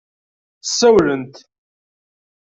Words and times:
Ssawlent. 0.63 1.33